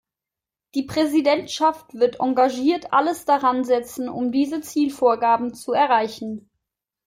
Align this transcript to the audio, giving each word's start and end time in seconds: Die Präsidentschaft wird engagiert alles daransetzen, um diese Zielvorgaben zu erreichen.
Die 0.73 0.81
Präsidentschaft 0.81 1.93
wird 1.93 2.19
engagiert 2.19 2.91
alles 2.91 3.25
daransetzen, 3.25 4.09
um 4.09 4.31
diese 4.31 4.61
Zielvorgaben 4.61 5.53
zu 5.53 5.73
erreichen. 5.73 6.49